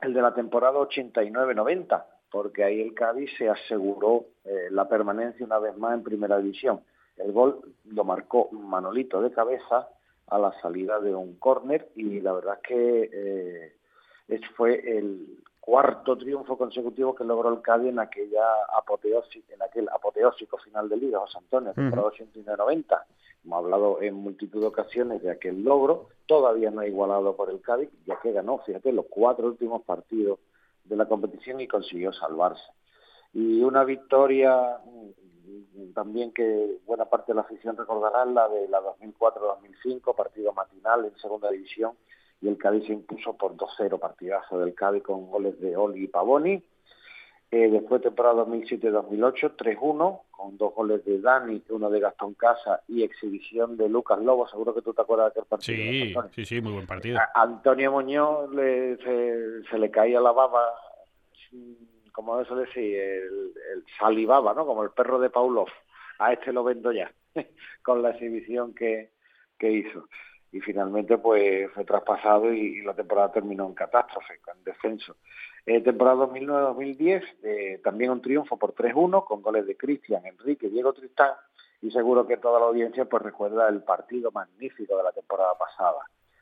el 0.00 0.12
de 0.12 0.22
la 0.22 0.34
temporada 0.34 0.78
89-90, 0.78 2.04
porque 2.30 2.64
ahí 2.64 2.80
el 2.80 2.94
Cádiz 2.94 3.30
se 3.38 3.48
aseguró 3.48 4.26
eh, 4.44 4.68
la 4.70 4.88
permanencia 4.88 5.46
una 5.46 5.58
vez 5.58 5.76
más 5.76 5.94
en 5.94 6.02
primera 6.02 6.38
división. 6.38 6.80
El 7.16 7.32
gol 7.32 7.60
lo 7.86 8.04
marcó 8.04 8.50
Manolito 8.52 9.22
de 9.22 9.32
cabeza 9.32 9.88
a 10.28 10.38
la 10.38 10.52
salida 10.60 11.00
de 11.00 11.14
un 11.14 11.36
córner 11.36 11.88
y 11.94 12.20
la 12.20 12.32
verdad 12.32 12.58
es 12.62 12.68
que 12.68 13.10
eh, 14.28 14.38
fue 14.56 14.98
el 14.98 15.38
cuarto 15.66 16.16
triunfo 16.16 16.56
consecutivo 16.56 17.12
que 17.12 17.24
logró 17.24 17.52
el 17.52 17.60
Cádiz 17.60 17.88
en 17.88 17.98
aquella 17.98 18.46
apoteósico, 18.78 19.52
en 19.52 19.60
aquel 19.60 19.88
apoteósico 19.88 20.58
final 20.58 20.88
de 20.88 20.96
Liga, 20.96 21.18
José 21.18 21.38
Antonio, 21.38 21.72
temporada 21.74 22.08
89-90. 22.10 23.02
Hemos 23.44 23.64
hablado 23.64 24.00
en 24.00 24.14
multitud 24.14 24.60
de 24.60 24.68
ocasiones 24.68 25.20
de 25.24 25.32
aquel 25.32 25.64
logro, 25.64 26.06
todavía 26.26 26.70
no 26.70 26.82
ha 26.82 26.86
igualado 26.86 27.34
por 27.34 27.50
el 27.50 27.60
Cádiz, 27.60 27.90
ya 28.06 28.16
que 28.20 28.30
ganó, 28.30 28.58
fíjate, 28.58 28.92
los 28.92 29.06
cuatro 29.10 29.48
últimos 29.48 29.82
partidos 29.82 30.38
de 30.84 30.94
la 30.94 31.06
competición 31.06 31.60
y 31.60 31.66
consiguió 31.66 32.12
salvarse. 32.12 32.62
Y 33.32 33.60
una 33.64 33.82
victoria 33.82 34.78
también 35.96 36.32
que 36.32 36.78
buena 36.86 37.06
parte 37.06 37.32
de 37.32 37.36
la 37.36 37.42
afición 37.42 37.76
recordará 37.76 38.24
la 38.24 38.48
de 38.48 38.68
la 38.68 38.80
2004-2005, 39.00 40.14
partido 40.14 40.52
matinal 40.52 41.06
en 41.06 41.18
segunda 41.18 41.50
división, 41.50 41.94
y 42.40 42.48
el 42.48 42.58
Cádiz 42.58 42.86
se 42.86 42.92
impuso 42.92 43.36
por 43.36 43.56
2-0, 43.56 43.98
partidazo 43.98 44.58
del 44.58 44.74
Cádiz 44.74 45.02
con 45.02 45.30
goles 45.30 45.58
de 45.60 45.76
Oli 45.76 46.04
y 46.04 46.08
Pavoni. 46.08 46.62
Eh, 47.50 47.70
después 47.70 48.02
temporada 48.02 48.44
2007-2008, 48.44 49.56
3-1, 49.56 50.20
con 50.30 50.58
dos 50.58 50.74
goles 50.74 51.04
de 51.04 51.20
Dani, 51.20 51.62
uno 51.70 51.88
de 51.88 52.00
Gastón 52.00 52.34
Casa 52.34 52.82
y 52.88 53.02
exhibición 53.02 53.76
de 53.76 53.88
Lucas 53.88 54.18
Lobo. 54.18 54.48
Seguro 54.48 54.74
que 54.74 54.82
tú 54.82 54.92
te 54.92 55.02
acuerdas 55.02 55.32
de 55.32 55.40
aquel 55.40 55.48
partido. 55.48 55.76
Sí, 55.76 56.14
sí, 56.34 56.44
sí, 56.44 56.60
muy 56.60 56.72
buen 56.72 56.86
partido. 56.86 57.18
A 57.18 57.42
Antonio 57.42 57.92
Muñoz 57.92 58.52
le, 58.52 58.96
se, 58.98 59.78
le 59.78 59.90
caía 59.90 60.20
la 60.20 60.32
baba 60.32 60.74
como 62.16 62.40
eso 62.40 62.56
decir, 62.56 62.96
el, 62.98 63.52
el 63.74 63.84
salivaba, 63.98 64.54
¿no? 64.54 64.64
Como 64.64 64.82
el 64.82 64.90
perro 64.90 65.18
de 65.18 65.28
Paulov. 65.28 65.68
A 66.18 66.32
este 66.32 66.50
lo 66.50 66.64
vendo 66.64 66.90
ya, 66.90 67.12
con 67.82 68.02
la 68.02 68.10
exhibición 68.10 68.74
que, 68.74 69.10
que 69.58 69.70
hizo. 69.70 70.08
Y 70.52 70.60
finalmente, 70.60 71.18
pues 71.18 71.70
fue 71.72 71.84
traspasado 71.84 72.52
y, 72.52 72.82
la 72.82 72.94
temporada 72.94 73.32
terminó 73.32 73.66
en 73.66 73.74
catástrofe, 73.74 74.34
en 74.34 74.64
descenso. 74.64 75.16
Eh, 75.66 75.80
temporada 75.80 76.26
2009-2010, 76.26 77.22
eh, 77.42 77.80
también 77.82 78.10
un 78.10 78.22
triunfo 78.22 78.56
por 78.56 78.72
3-1, 78.72 79.24
con 79.24 79.42
goles 79.42 79.66
de 79.66 79.76
Cristian, 79.76 80.24
Enrique, 80.24 80.68
Diego 80.68 80.92
Tristán, 80.92 81.32
y 81.82 81.90
seguro 81.90 82.26
que 82.26 82.36
toda 82.36 82.60
la 82.60 82.66
audiencia 82.66 83.04
pues 83.04 83.22
recuerda 83.22 83.68
el 83.68 83.82
partido 83.82 84.30
magnífico 84.30 84.96
de 84.96 85.02
la 85.02 85.12
temporada 85.12 85.54
pasada. 85.58 85.98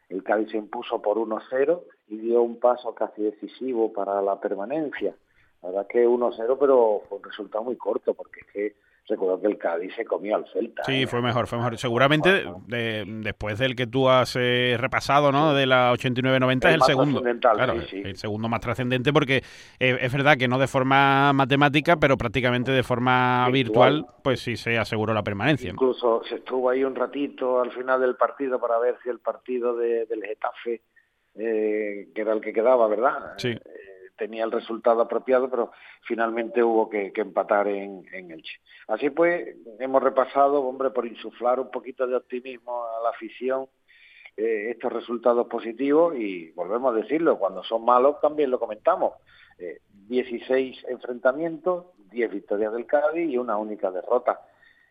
El 0.09 0.23
Cádiz 0.23 0.51
se 0.51 0.59
impuso 0.59 1.01
por 1.01 1.17
1-0 1.17 1.83
y 2.09 2.19
dio 2.19 2.43
un 2.43 2.61
paso 2.61 2.95
casi 2.95 3.23
decisivo 3.23 3.93
para 3.93 4.21
la 4.21 4.39
permanencia. 4.39 5.15
La 5.63 5.71
verdad 5.71 5.87
que 5.87 6.07
1-0, 6.07 6.57
pero 6.61 7.03
fue 7.09 7.19
un 7.19 7.25
resultado 7.25 7.65
muy 7.65 7.77
corto, 7.77 8.15
porque 8.15 8.41
es 8.41 8.47
que 8.53 8.77
recuerdo 9.09 9.41
que 9.41 9.47
el 9.49 9.59
Cádiz 9.59 9.95
se 9.95 10.05
comió 10.05 10.37
al 10.37 10.47
Celta. 10.53 10.85
Sí, 10.85 11.03
¿eh? 11.03 11.07
fue 11.07 11.21
mejor, 11.21 11.47
fue 11.47 11.59
mejor. 11.59 11.77
Seguramente 11.79 12.45
después 12.67 13.59
del 13.59 13.77
que 13.77 13.87
tú 13.87 14.09
has 14.09 14.37
eh, 14.37 14.77
repasado, 14.79 15.31
¿no? 15.33 15.55
De 15.55 15.67
la 15.67 15.93
89-90 15.93 16.69
es 16.69 16.75
el 16.75 16.83
segundo. 16.83 17.23
Claro, 17.23 17.75
el 17.75 18.17
segundo 18.17 18.49
más 18.49 18.61
trascendente 18.61 19.13
porque 19.13 19.43
eh, 19.79 19.99
es 20.01 20.13
verdad 20.13 20.37
que 20.37 20.49
no 20.49 20.59
de 20.59 20.67
forma 20.67 21.33
matemática, 21.33 21.97
pero 21.97 22.17
prácticamente 22.17 22.73
de 22.73 22.83
forma 22.83 23.49
virtual, 23.51 24.07
pues 24.23 24.41
sí 24.41 24.57
se 24.57 24.79
aseguró 24.79 25.13
la 25.13 25.23
permanencia. 25.23 25.71
Incluso 25.71 26.23
se 26.25 26.37
estuvo 26.37 26.71
ahí 26.71 26.85
un 26.85 26.95
ratito 26.95 27.61
al 27.61 27.73
final 27.73 28.01
del 28.01 28.17
partido 28.17 28.59
para 28.59 28.79
ver 28.79 28.97
si 29.03 29.11
el 29.11 29.21
partido 29.21 29.77
del 29.77 30.23
Getafe, 30.25 30.83
que 31.35 32.13
era 32.15 32.33
el 32.33 32.41
que 32.41 32.53
quedaba, 32.53 32.89
¿verdad? 32.89 33.35
Sí 33.37 33.55
tenía 34.17 34.45
el 34.45 34.53
resultado 34.53 35.03
apropiado, 35.03 35.51
pero 35.51 35.73
finalmente 36.03 36.63
hubo 36.63 36.89
que, 36.89 37.13
empatar 37.15 37.69
en, 37.69 38.05
en 38.13 38.31
Elche. 38.31 38.61
Así 38.89 39.11
pues, 39.11 39.57
hemos 39.79 40.03
repasado, 40.03 40.63
hombre, 40.63 40.91
por 40.91 41.07
insuflar 41.07 41.61
un 41.61 41.71
poquito 41.71 42.07
de 42.07 42.17
optimismo 42.17 42.85
a 42.85 43.03
la 43.03 43.11
afición, 43.11 43.67
eh, 44.37 44.71
estos 44.71 44.93
resultados 44.93 45.47
positivos 45.47 46.17
y 46.17 46.51
volvemos 46.53 46.93
a 46.93 46.97
decirlo, 46.97 47.39
cuando 47.39 47.63
son 47.63 47.85
malos 47.85 48.21
también 48.21 48.51
lo 48.51 48.59
comentamos. 48.59 49.13
16 50.09 50.77
eh, 50.77 50.87
enfrentamientos, 50.89 51.87
10 52.11 52.33
victorias 52.33 52.73
del 52.73 52.87
Cádiz 52.87 53.31
y 53.31 53.39
una 53.39 53.57
única 53.57 53.93
derrota. 53.93 54.41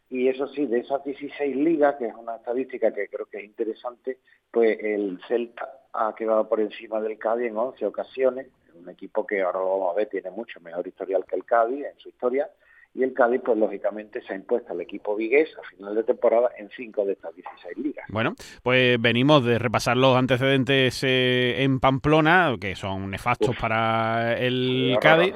Y 0.09 0.29
eso 0.29 0.47
sí, 0.47 0.65
de 0.65 0.79
esas 0.79 1.03
16 1.03 1.55
ligas, 1.57 1.95
que 1.95 2.07
es 2.07 2.15
una 2.15 2.35
estadística 2.35 2.93
que 2.93 3.09
creo 3.09 3.25
que 3.25 3.39
es 3.39 3.43
interesante, 3.43 4.19
pues 4.49 4.77
el 4.81 5.19
Celta 5.27 5.69
ha 5.91 6.13
quedado 6.15 6.47
por 6.47 6.61
encima 6.61 7.01
del 7.01 7.17
Cádiz 7.17 7.47
en 7.47 7.57
11 7.57 7.85
ocasiones, 7.85 8.47
un 8.83 8.89
equipo 8.89 9.25
que 9.25 9.41
ahora 9.41 9.59
lo 9.59 9.79
vamos 9.79 9.91
a 9.93 9.97
ver 9.97 10.09
tiene 10.09 10.29
mucho 10.29 10.59
mejor 10.59 10.87
historial 10.87 11.25
que 11.25 11.35
el 11.35 11.45
Cádiz 11.45 11.85
en 11.85 11.97
su 11.99 12.09
historia, 12.09 12.49
y 12.95 13.01
el 13.01 13.13
Cádiz, 13.13 13.41
pues 13.43 13.57
lógicamente 13.57 14.21
se 14.21 14.33
ha 14.33 14.35
impuesto 14.35 14.71
al 14.71 14.81
equipo 14.81 15.15
vigués 15.15 15.49
a 15.57 15.67
final 15.67 15.95
de 15.95 16.03
temporada 16.03 16.51
en 16.57 16.69
cinco 16.75 17.03
de 17.05 17.13
estas 17.13 17.33
16 17.35 17.77
ligas. 17.77 18.05
Bueno, 18.09 18.35
pues 18.61 19.01
venimos 19.01 19.43
de 19.43 19.57
repasar 19.57 19.97
los 19.97 20.15
antecedentes 20.15 21.03
eh, 21.03 21.63
en 21.63 21.79
Pamplona, 21.79 22.55
que 22.61 22.75
son 22.75 23.09
nefastos 23.09 23.55
para 23.59 24.37
el 24.37 24.95
Cádiz. 25.01 25.33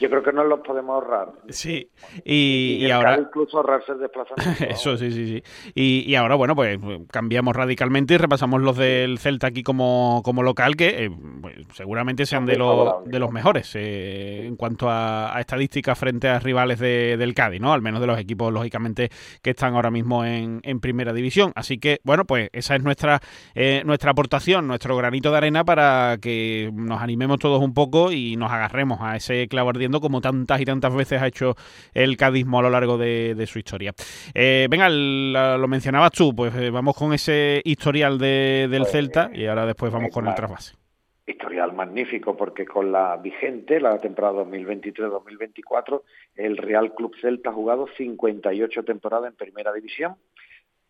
Yo 0.00 0.10
creo, 0.10 0.22
que 0.24 0.32
no 0.32 0.42
los 0.42 0.60
podemos 0.60 0.94
ahorrar. 0.94 1.28
Sí, 1.50 1.88
y, 2.24 2.90
ahora... 2.90 3.16
incluso 3.16 3.58
ahorrarse 3.58 3.92
el 3.92 4.00
desplazamiento. 4.00 4.64
Eso, 4.68 4.96
sí, 4.96 5.12
sí, 5.12 5.26
sí. 5.28 5.42
Y, 5.74 6.12
ahora, 6.16 6.34
bueno, 6.34 6.56
pues 6.56 6.80
cambiamos 7.12 7.54
radicalmente 7.54 8.14
y 8.14 8.18
repasamos 8.18 8.60
los 8.60 8.76
del 8.76 9.18
Celta 9.18 9.46
aquí 9.46 9.62
como, 9.62 10.20
como 10.24 10.42
local, 10.42 10.74
que 10.74 11.04
eh, 11.04 11.10
pues, 11.40 11.61
seguramente 11.72 12.26
sean 12.26 12.46
de, 12.46 12.56
los 12.56 13.04
de 13.04 13.18
los 13.18 13.30
mejores 13.30 13.72
eh, 13.74 14.46
en 14.46 14.56
cuanto 14.56 14.88
a, 14.88 15.36
a 15.36 15.40
estadísticas 15.40 15.98
frente 15.98 16.28
a 16.28 16.38
rivales 16.38 16.78
del 16.78 17.34
Cádiz, 17.34 17.60
¿no? 17.60 17.72
Al 17.72 17.82
menos 17.82 18.00
de 18.00 18.06
los 18.06 18.18
equipos, 18.18 18.52
lógicamente, 18.52 19.10
que 19.42 19.50
están 19.50 19.74
ahora 19.74 19.90
mismo 19.90 20.24
en, 20.24 20.60
primera 20.80 21.12
división. 21.12 21.52
Así 21.54 21.78
que, 21.78 22.00
bueno, 22.02 22.24
pues 22.24 22.50
esa 22.52 22.74
es 22.74 22.82
nuestra, 22.82 23.20
eh, 23.54 23.82
nuestra 23.84 24.10
aportación, 24.10 24.66
nuestro 24.66 24.96
granito 24.96 25.30
de 25.30 25.36
arena 25.36 25.64
para 25.64 26.18
que 26.20 26.70
nos 26.74 27.00
animemos 27.00 27.38
todos 27.38 27.62
un 27.62 27.72
poco 27.72 28.10
y 28.10 28.36
nos 28.36 28.50
agarremos 28.50 29.00
a 29.00 29.16
ese 29.16 29.46
clavo 29.48 29.70
ardiendo 29.70 30.00
como 30.00 30.20
tantas 30.20 30.60
y 30.60 30.64
tantas 30.64 30.94
veces 30.94 31.22
ha 31.22 31.26
hecho 31.26 31.54
el 31.94 32.16
cadismo 32.16 32.58
a 32.58 32.62
lo 32.62 32.70
largo 32.70 32.98
de, 32.98 33.42
su 33.46 33.58
historia. 33.58 33.92
Eh, 34.34 34.66
venga, 34.70 34.88
lo 34.88 35.68
mencionabas 35.68 36.12
tú, 36.12 36.34
pues 36.34 36.54
eh, 36.54 36.70
vamos 36.70 36.96
con 36.96 37.12
ese 37.12 37.60
historial 37.64 38.18
del 38.18 38.70
pues, 38.70 38.90
Celta 38.90 39.30
y 39.34 39.46
ahora 39.46 39.66
después 39.66 39.92
vamos 39.92 40.10
con 40.10 40.26
el 40.26 40.34
trasvase 40.34 40.81
historial 41.26 41.72
magnífico 41.72 42.36
porque 42.36 42.66
con 42.66 42.90
la 42.92 43.16
vigente, 43.16 43.80
la 43.80 44.00
temporada 44.00 44.44
2023-2024, 44.44 46.02
el 46.36 46.56
Real 46.56 46.94
Club 46.94 47.14
Celta 47.20 47.50
ha 47.50 47.52
jugado 47.52 47.86
58 47.96 48.84
temporadas 48.84 49.30
en 49.30 49.36
Primera 49.36 49.72
División, 49.72 50.16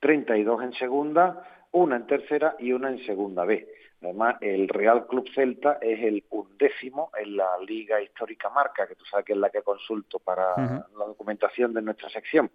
32 0.00 0.62
en 0.62 0.72
Segunda, 0.74 1.66
una 1.72 1.96
en 1.96 2.06
Tercera 2.06 2.56
y 2.58 2.72
una 2.72 2.90
en 2.90 3.04
Segunda 3.04 3.44
B. 3.44 3.68
Además, 4.02 4.36
el 4.40 4.68
Real 4.68 5.06
Club 5.06 5.28
Celta 5.32 5.78
es 5.80 6.00
el 6.02 6.24
undécimo 6.30 7.10
en 7.16 7.36
la 7.36 7.58
Liga 7.64 8.00
Histórica 8.02 8.50
Marca, 8.50 8.86
que 8.86 8.96
tú 8.96 9.04
sabes 9.04 9.24
que 9.24 9.32
es 9.32 9.38
la 9.38 9.50
que 9.50 9.62
consulto 9.62 10.18
para 10.18 10.56
la 10.56 11.06
documentación 11.06 11.72
de 11.72 11.82
nuestra 11.82 12.08
sección. 12.10 12.50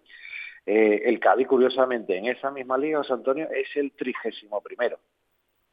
Eh, 0.66 1.02
el 1.06 1.18
Cádiz, 1.18 1.46
curiosamente, 1.46 2.16
en 2.18 2.26
esa 2.26 2.50
misma 2.50 2.76
liga, 2.76 2.98
José 2.98 3.14
Antonio, 3.14 3.48
es 3.50 3.74
el 3.76 3.92
trigésimo 3.92 4.60
primero. 4.60 4.98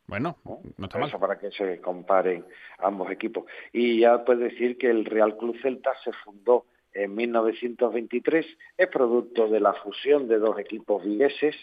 Bueno, 0.08 0.38
no 0.78 0.86
está 0.86 1.00
mal. 1.00 1.10
Eso 1.10 1.20
para 1.20 1.40
que 1.40 1.52
se 1.52 1.82
comparen 1.82 2.46
ambos 2.80 3.10
equipos. 3.12 3.46
Y 3.74 4.00
ya 4.02 4.24
puedes 4.24 4.52
decir 4.52 4.78
que 4.78 4.90
el 4.90 5.06
Real 5.06 5.36
Club 5.38 5.58
Celta 5.62 5.92
se 6.04 6.12
fundó 6.24 6.66
en 6.94 7.14
1923, 7.14 8.46
es 8.78 8.88
producto 8.88 9.50
de 9.50 9.60
la 9.60 9.74
fusión 9.74 10.28
de 10.28 10.40
dos 10.40 10.58
equipos 10.60 11.04
vigueses, 11.04 11.56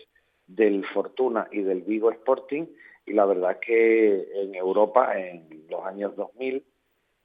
del 0.47 0.85
Fortuna 0.87 1.49
y 1.51 1.63
del 1.63 1.83
Vigo 1.83 2.11
Sporting, 2.11 2.67
y 3.07 3.13
la 3.13 3.25
verdad 3.25 3.53
es 3.53 3.59
que 3.59 4.29
en 4.43 4.55
Europa, 4.55 5.19
en 5.19 5.65
los 5.71 5.85
años 5.85 6.15
2000, 6.17 6.65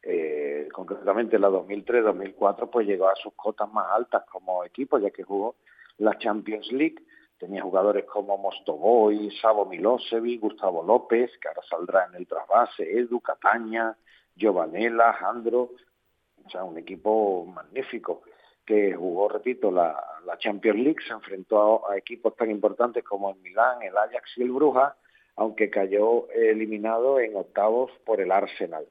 eh, 0.03 0.69
concretamente 0.71 1.35
en 1.35 1.41
la 1.41 1.49
2003-2004, 1.49 2.69
pues 2.69 2.87
llegó 2.87 3.09
a 3.09 3.15
sus 3.15 3.33
cotas 3.33 3.71
más 3.73 3.87
altas 3.91 4.23
como 4.31 4.63
equipo, 4.63 4.97
ya 4.99 5.11
que 5.11 5.23
jugó 5.23 5.55
la 5.97 6.17
Champions 6.17 6.71
League, 6.71 6.95
Tenía 7.37 7.61
jugadores 7.61 8.05
como 8.05 8.37
Mostovoy, 8.37 9.29
Savo 9.39 9.65
Milosevic, 9.65 10.41
Gustavo 10.41 10.83
López, 10.83 11.31
que 11.39 11.47
ahora 11.47 11.61
saldrá 11.69 12.05
en 12.05 12.15
el 12.15 12.27
trasvase, 12.27 12.83
Edu, 12.83 13.19
Cataña, 13.21 13.95
Giovanella, 14.35 15.13
Jandro, 15.13 15.71
o 16.43 16.49
sea, 16.49 16.63
un 16.63 16.77
equipo 16.77 17.45
magnífico 17.45 18.23
que 18.65 18.93
jugó, 18.93 19.29
repito, 19.29 19.71
la, 19.71 19.95
Champions 20.39 20.79
League, 20.79 21.01
se 21.07 21.13
enfrentó 21.13 21.89
a, 21.89 21.97
equipos 21.97 22.35
tan 22.35 22.51
importantes 22.51 23.03
como 23.03 23.31
el 23.31 23.37
Milán, 23.37 23.81
el 23.81 23.95
Ajax 23.97 24.37
y 24.37 24.43
el 24.43 24.51
Bruja, 24.51 24.95
aunque 25.35 25.69
cayó 25.69 26.29
eliminado 26.31 27.19
en 27.19 27.35
octavos 27.35 27.91
por 28.05 28.19
el 28.19 28.31
Arsenal. 28.31 28.85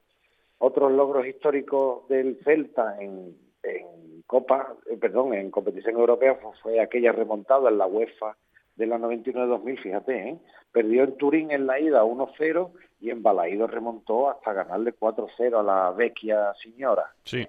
Otros 0.58 0.92
logros 0.92 1.26
históricos 1.26 2.08
del 2.08 2.38
Celta 2.42 2.96
en 3.00 3.36
Copa, 4.26 4.74
eh, 4.90 4.96
perdón, 4.96 5.34
en 5.34 5.50
competición 5.50 5.96
europea 5.96 6.38
fue, 6.62 6.80
aquella 6.80 7.12
remontada 7.12 7.68
en 7.68 7.78
la 7.78 7.86
UEFA 7.86 8.36
de 8.74 8.86
la 8.86 8.98
99-2000, 8.98 9.82
fíjate, 9.82 10.28
¿eh? 10.28 10.38
perdió 10.72 11.04
en 11.04 11.16
Turín 11.16 11.50
en 11.50 11.66
la 11.66 11.80
ida 11.80 12.04
1-0 12.04 12.72
y 13.00 13.10
en 13.10 13.22
Balaído 13.22 13.66
remontó 13.66 14.28
hasta 14.28 14.52
ganarle 14.52 14.94
4-0 14.94 15.58
a 15.58 15.62
la 15.62 15.90
vecchia 15.92 16.52
señora. 16.54 17.14
Sí. 17.24 17.46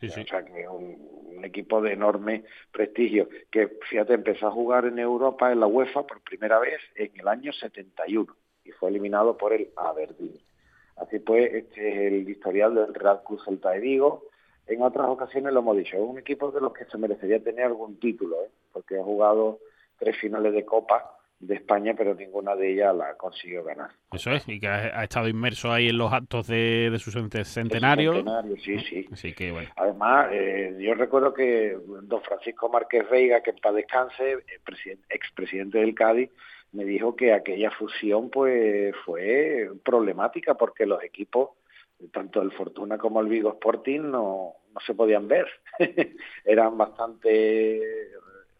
Sí, 0.00 0.10
sí. 0.10 0.20
O 0.20 0.26
sea, 0.26 0.44
que 0.44 0.60
es 0.60 0.68
un, 0.68 1.18
equipo 1.44 1.80
de 1.80 1.92
enorme 1.92 2.42
prestigio, 2.72 3.28
que 3.48 3.68
fíjate, 3.88 4.12
empezó 4.12 4.48
a 4.48 4.50
jugar 4.50 4.86
en 4.86 4.98
Europa, 4.98 5.52
en 5.52 5.60
la 5.60 5.68
UEFA, 5.68 6.04
por 6.04 6.20
primera 6.20 6.58
vez 6.58 6.80
en 6.96 7.12
el 7.14 7.28
año 7.28 7.52
71 7.52 8.26
y 8.64 8.72
fue 8.72 8.90
eliminado 8.90 9.36
por 9.36 9.52
el 9.52 9.70
Aberdeen. 9.76 10.36
Así 10.96 11.20
pues, 11.20 11.54
este 11.54 11.88
es 11.88 12.12
el 12.12 12.28
historial 12.28 12.74
del 12.74 12.92
Real 12.92 13.22
Cruz 13.24 13.44
Celta 13.44 13.70
de 13.70 13.78
Vigo, 13.78 14.24
en 14.68 14.82
otras 14.82 15.08
ocasiones 15.08 15.52
lo 15.52 15.60
hemos 15.60 15.76
dicho, 15.76 15.96
es 15.96 16.02
un 16.02 16.18
equipo 16.18 16.50
de 16.50 16.60
los 16.60 16.72
que 16.72 16.84
se 16.84 16.98
merecería 16.98 17.42
tener 17.42 17.66
algún 17.66 17.98
título, 17.98 18.36
¿eh? 18.44 18.50
porque 18.72 18.98
ha 18.98 19.02
jugado 19.02 19.58
tres 19.98 20.16
finales 20.18 20.52
de 20.52 20.64
Copa 20.64 21.14
de 21.40 21.54
España, 21.54 21.94
pero 21.96 22.14
ninguna 22.14 22.56
de 22.56 22.72
ellas 22.72 22.94
la 22.96 23.14
consiguió 23.16 23.62
ganar. 23.62 23.90
Eso 24.12 24.32
es, 24.32 24.48
y 24.48 24.58
que 24.58 24.66
ha, 24.66 25.04
estado 25.04 25.28
inmerso 25.28 25.72
ahí 25.72 25.88
en 25.88 25.96
los 25.96 26.12
actos 26.12 26.48
de, 26.48 26.90
de 26.90 26.98
su 26.98 27.12
centenario. 27.12 28.14
centenario, 28.14 28.56
sí, 28.56 28.78
sí. 28.80 29.08
Así 29.12 29.32
que, 29.34 29.52
bueno. 29.52 29.68
Además, 29.76 30.30
eh, 30.32 30.76
yo 30.80 30.94
recuerdo 30.94 31.32
que 31.32 31.76
don 32.02 32.22
Francisco 32.22 32.68
Márquez 32.68 33.08
Veiga, 33.08 33.40
que 33.42 33.50
en 33.50 33.58
paz 33.58 33.74
descanse, 33.74 34.32
eh, 34.32 34.98
expresidente 35.10 35.78
del 35.78 35.94
Cádiz, 35.94 36.30
me 36.72 36.84
dijo 36.84 37.14
que 37.14 37.32
aquella 37.32 37.70
fusión 37.70 38.30
pues 38.30 38.94
fue 39.04 39.70
problemática 39.84 40.54
porque 40.54 40.86
los 40.86 41.02
equipos 41.02 41.50
tanto 42.12 42.42
el 42.42 42.52
Fortuna 42.52 42.98
como 42.98 43.20
el 43.20 43.28
Vigo 43.28 43.50
Sporting 43.50 44.00
no, 44.00 44.54
no 44.72 44.80
se 44.86 44.94
podían 44.94 45.28
ver. 45.28 45.46
eran 46.44 46.76
bastante, 46.78 47.80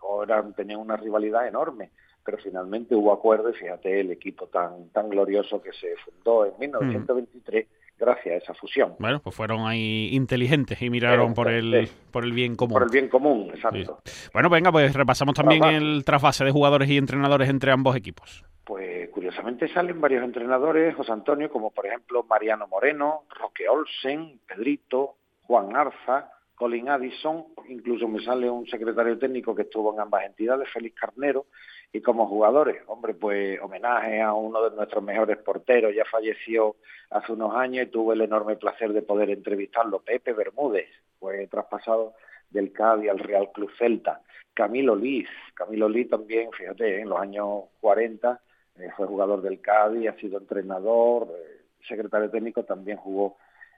o 0.00 0.22
eran, 0.22 0.54
tenían 0.54 0.80
una 0.80 0.96
rivalidad 0.96 1.46
enorme, 1.46 1.90
pero 2.24 2.38
finalmente 2.38 2.94
hubo 2.94 3.12
acuerdo 3.12 3.50
y 3.50 3.54
fíjate 3.54 4.00
el 4.00 4.10
equipo 4.10 4.46
tan, 4.48 4.90
tan 4.90 5.08
glorioso 5.08 5.62
que 5.62 5.72
se 5.72 5.94
fundó 5.96 6.46
en 6.46 6.58
1923 6.58 7.66
gracias 7.98 8.34
a 8.34 8.36
esa 8.38 8.54
fusión. 8.54 8.94
Bueno, 8.98 9.20
pues 9.20 9.34
fueron 9.34 9.66
ahí 9.66 10.10
inteligentes 10.12 10.80
y 10.80 10.88
miraron 10.88 11.34
por 11.34 11.48
el, 11.50 11.88
por 12.10 12.24
el 12.24 12.32
bien 12.32 12.54
común. 12.54 12.74
Por 12.74 12.84
el 12.84 12.90
bien 12.90 13.08
común, 13.08 13.50
exacto. 13.52 14.00
Bueno, 14.32 14.48
venga, 14.48 14.70
pues 14.70 14.94
repasamos 14.94 15.34
también 15.34 15.64
el 15.64 16.04
trasvase 16.04 16.44
de 16.44 16.52
jugadores 16.52 16.88
y 16.88 16.96
entrenadores 16.96 17.48
entre 17.48 17.72
ambos 17.72 17.96
equipos. 17.96 18.44
Pues 18.68 19.08
curiosamente 19.08 19.66
salen 19.68 19.98
varios 19.98 20.22
entrenadores, 20.22 20.94
José 20.94 21.10
Antonio, 21.10 21.48
como 21.50 21.70
por 21.70 21.86
ejemplo 21.86 22.22
Mariano 22.24 22.68
Moreno, 22.68 23.22
Roque 23.30 23.66
Olsen, 23.66 24.40
Pedrito, 24.46 25.14
Juan 25.44 25.74
Arza, 25.74 26.30
Colin 26.54 26.90
Addison, 26.90 27.46
incluso 27.70 28.06
me 28.08 28.22
sale 28.22 28.50
un 28.50 28.66
secretario 28.66 29.18
técnico 29.18 29.54
que 29.54 29.62
estuvo 29.62 29.94
en 29.94 30.00
ambas 30.00 30.26
entidades, 30.26 30.68
Félix 30.70 31.00
Carnero, 31.00 31.46
y 31.94 32.02
como 32.02 32.28
jugadores, 32.28 32.82
hombre, 32.88 33.14
pues 33.14 33.58
homenaje 33.62 34.20
a 34.20 34.34
uno 34.34 34.62
de 34.68 34.76
nuestros 34.76 35.02
mejores 35.02 35.38
porteros, 35.38 35.94
ya 35.94 36.04
falleció 36.04 36.76
hace 37.08 37.32
unos 37.32 37.54
años 37.54 37.86
y 37.86 37.90
tuve 37.90 38.16
el 38.16 38.20
enorme 38.20 38.56
placer 38.56 38.92
de 38.92 39.00
poder 39.00 39.30
entrevistarlo, 39.30 40.00
Pepe 40.00 40.34
Bermúdez, 40.34 40.90
fue 41.18 41.46
traspasado 41.46 42.12
del 42.50 42.70
Cádiz 42.70 43.08
al 43.08 43.18
Real 43.18 43.50
Club 43.50 43.70
Celta, 43.78 44.20
Camilo 44.52 44.94
Liz, 44.94 45.30
Camilo 45.54 45.88
Liz 45.88 46.10
también, 46.10 46.52
fíjate, 46.52 47.00
en 47.00 47.08
los 47.08 47.18
años 47.18 47.62
40 47.80 48.38
eh, 48.78 48.90
fue 48.96 49.06
jugador 49.06 49.42
del 49.42 49.60
Cádiz, 49.60 50.08
ha 50.08 50.16
sido 50.16 50.38
entrenador, 50.38 51.28
eh, 51.30 51.62
secretario 51.86 52.30
técnico, 52.30 52.64
también 52.64 52.98
jugó 52.98 53.36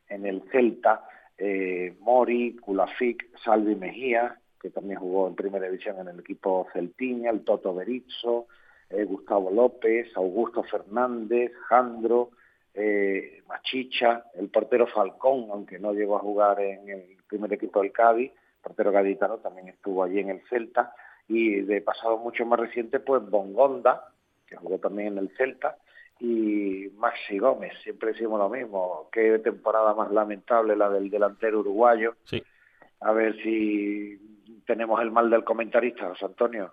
en 0.08 0.26
el 0.26 0.42
Celta, 0.50 1.06
eh, 1.38 1.96
Mori, 2.00 2.56
Kulafic, 2.56 3.36
Salvi 3.44 3.74
Mejía, 3.74 4.38
que 4.60 4.70
también 4.70 4.98
jugó 4.98 5.28
en 5.28 5.34
primera 5.34 5.66
división 5.66 5.98
en 6.00 6.08
el 6.08 6.20
equipo 6.20 6.66
Celtiña, 6.72 7.30
el 7.30 7.44
Toto 7.44 7.74
Berizzo, 7.74 8.46
Gustavo 9.06 9.52
López, 9.52 10.08
Augusto 10.16 10.64
Fernández, 10.64 11.52
Jandro, 11.68 12.30
Machicha, 13.46 14.24
el 14.34 14.48
portero 14.48 14.88
Falcón, 14.88 15.46
aunque 15.52 15.78
no 15.78 15.92
llegó 15.92 16.16
a 16.16 16.20
jugar 16.20 16.60
en 16.60 16.88
el 16.88 17.16
primer 17.28 17.52
equipo 17.52 17.80
del 17.80 17.92
Cádiz, 17.92 18.32
portero 18.60 18.90
gaditano 18.90 19.38
también 19.38 19.68
estuvo 19.68 20.02
allí 20.02 20.18
en 20.18 20.30
el 20.30 20.42
Celta, 20.48 20.92
y 21.28 21.60
de 21.60 21.80
pasado 21.80 22.18
mucho 22.18 22.44
más 22.44 22.58
reciente, 22.58 22.98
pues 22.98 23.22
Bongonda, 23.30 24.10
que 24.50 24.56
jugó 24.56 24.78
también 24.78 25.08
en 25.08 25.18
el 25.18 25.30
Celta, 25.36 25.76
y 26.18 26.88
Maxi 26.98 27.38
Gómez, 27.38 27.72
siempre 27.82 28.12
decimos 28.12 28.38
lo 28.38 28.50
mismo, 28.50 29.08
qué 29.10 29.38
temporada 29.38 29.94
más 29.94 30.10
lamentable 30.10 30.76
la 30.76 30.90
del 30.90 31.08
delantero 31.08 31.60
uruguayo. 31.60 32.16
Sí. 32.24 32.42
A 33.00 33.12
ver 33.12 33.34
si 33.42 34.20
tenemos 34.66 35.00
el 35.00 35.10
mal 35.10 35.30
del 35.30 35.44
comentarista, 35.44 36.08
José 36.08 36.26
Antonio. 36.26 36.72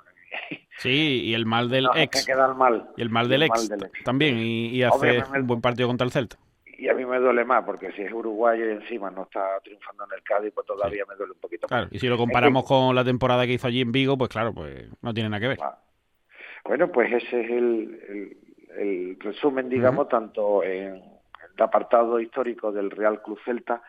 Sí, 0.79 1.21
y 1.23 1.33
el 1.33 1.45
mal 1.45 1.69
del 1.69 1.87
ex. 1.95 2.25
Que 2.25 2.33
queda 2.33 2.47
el 2.47 2.55
mal. 2.55 2.89
Y 2.97 3.01
el 3.01 3.09
mal, 3.09 3.29
del, 3.29 3.43
ex, 3.43 3.69
también, 4.03 4.37
y, 4.37 4.83
hace 4.83 5.23
un 5.33 5.47
buen 5.47 5.61
partido 5.61 5.87
contra 5.87 6.03
el 6.03 6.11
Celta. 6.11 6.37
Y 6.77 6.89
a 6.89 6.93
mí 6.93 7.05
me 7.05 7.17
duele 7.17 7.43
más, 7.43 7.63
porque 7.63 7.91
si 7.93 8.03
es 8.03 8.11
uruguayo 8.11 8.67
y 8.67 8.73
encima 8.73 9.09
no 9.09 9.23
está 9.23 9.59
triunfando 9.63 10.03
en 10.03 10.11
el 10.15 10.23
Cádiz, 10.23 10.51
pues 10.53 10.67
todavía 10.67 11.05
me 11.09 11.15
duele 11.15 11.33
un 11.33 11.39
poquito 11.39 11.67
claro, 11.67 11.87
Y 11.89 11.97
si 11.97 12.07
lo 12.07 12.17
comparamos 12.17 12.65
con 12.65 12.93
la 12.93 13.03
temporada 13.03 13.47
que 13.47 13.53
hizo 13.53 13.65
allí 13.65 13.81
en 13.81 13.91
Vigo, 13.91 14.15
pues 14.17 14.29
claro, 14.29 14.53
pues 14.53 14.87
no 15.01 15.13
tiene 15.13 15.29
nada 15.29 15.39
que 15.39 15.47
ver. 15.47 15.57
Bueno, 16.67 16.91
pues 16.91 17.11
ese 17.13 17.41
es 17.41 17.49
el, 17.49 18.37
el, 18.77 19.17
resumen, 19.19 19.69
digamos, 19.69 20.09
tanto 20.09 20.63
en 20.63 20.95
el 20.95 21.63
apartado 21.63 22.19
histórico 22.19 22.73
del 22.73 22.91
Real 22.91 23.21
Club 23.21 23.39
Celta 23.45 23.81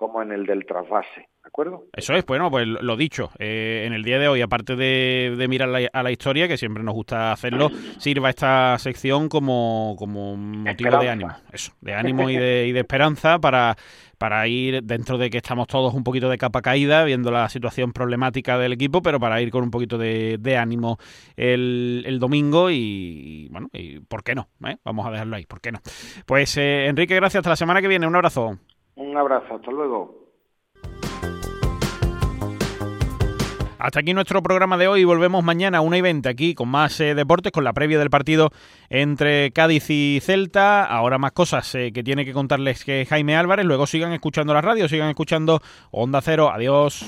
como 0.00 0.22
en 0.22 0.32
el 0.32 0.46
del 0.46 0.64
trasvase, 0.64 1.20
¿de 1.20 1.46
acuerdo? 1.46 1.84
Eso 1.92 2.14
es, 2.14 2.24
bueno, 2.24 2.50
pues 2.50 2.66
lo 2.66 2.96
dicho, 2.96 3.32
eh, 3.38 3.84
en 3.86 3.92
el 3.92 4.02
día 4.02 4.18
de 4.18 4.28
hoy, 4.28 4.40
aparte 4.40 4.74
de, 4.74 5.46
mirar 5.46 5.68
a 5.92 6.02
la 6.02 6.10
historia, 6.10 6.48
que 6.48 6.56
siempre 6.56 6.82
nos 6.82 6.94
gusta 6.94 7.32
hacerlo, 7.32 7.68
sirva 7.98 8.30
esta 8.30 8.78
sección 8.78 9.28
como, 9.28 9.94
como 9.98 10.38
motivo 10.38 10.96
de 10.96 11.10
ánimo, 11.10 11.36
eso, 11.52 11.74
de 11.82 11.92
ánimo 11.92 12.30
y 12.30 12.36
de, 12.38 12.66
y 12.68 12.72
de 12.72 12.80
esperanza 12.80 13.38
para, 13.40 13.76
para 14.16 14.48
ir 14.48 14.82
dentro 14.84 15.18
de 15.18 15.28
que 15.28 15.36
estamos 15.36 15.66
todos 15.66 15.92
un 15.92 16.02
poquito 16.02 16.30
de 16.30 16.38
capa 16.38 16.62
caída, 16.62 17.04
viendo 17.04 17.30
la 17.30 17.50
situación 17.50 17.92
problemática 17.92 18.56
del 18.56 18.72
equipo, 18.72 19.02
pero 19.02 19.20
para 19.20 19.42
ir 19.42 19.50
con 19.50 19.64
un 19.64 19.70
poquito 19.70 19.98
de, 19.98 20.56
ánimo 20.58 20.96
el, 21.36 22.16
domingo 22.18 22.70
y, 22.70 23.48
bueno, 23.50 23.68
y 23.74 24.00
¿por 24.00 24.24
qué 24.24 24.34
no? 24.34 24.48
¿Eh? 24.66 24.78
Vamos 24.82 25.06
a 25.06 25.10
dejarlo 25.10 25.36
ahí, 25.36 25.44
¿por 25.44 25.60
qué 25.60 25.72
no? 25.72 25.80
Pues 26.24 26.56
eh, 26.56 26.86
Enrique, 26.86 27.16
gracias, 27.16 27.40
hasta 27.40 27.50
la 27.50 27.56
semana 27.56 27.82
que 27.82 27.88
viene, 27.88 28.06
un 28.06 28.16
abrazo. 28.16 28.58
Un 29.00 29.16
abrazo, 29.16 29.54
hasta 29.54 29.70
luego. 29.70 30.14
Hasta 33.78 34.00
aquí 34.00 34.12
nuestro 34.12 34.42
programa 34.42 34.76
de 34.76 34.88
hoy. 34.88 35.04
Volvemos 35.04 35.42
mañana 35.42 35.78
a 35.78 35.80
una 35.80 35.96
y 35.96 36.02
20 36.02 36.28
aquí 36.28 36.54
con 36.54 36.68
más 36.68 37.00
eh, 37.00 37.14
deportes, 37.14 37.50
con 37.50 37.64
la 37.64 37.72
previa 37.72 37.98
del 37.98 38.10
partido 38.10 38.50
entre 38.90 39.52
Cádiz 39.52 39.88
y 39.88 40.18
Celta. 40.20 40.84
Ahora 40.84 41.16
más 41.16 41.32
cosas 41.32 41.74
eh, 41.76 41.92
que 41.94 42.02
tiene 42.02 42.26
que 42.26 42.34
contarles 42.34 42.84
que 42.84 43.06
Jaime 43.08 43.36
Álvarez. 43.36 43.64
Luego 43.64 43.86
sigan 43.86 44.12
escuchando 44.12 44.52
la 44.52 44.60
radio, 44.60 44.86
sigan 44.86 45.08
escuchando 45.08 45.62
Onda 45.92 46.20
Cero. 46.20 46.50
Adiós. 46.52 47.06